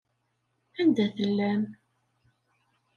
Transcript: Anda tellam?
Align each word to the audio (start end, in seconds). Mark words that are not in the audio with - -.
Anda 0.79 1.07
tellam? 1.15 1.63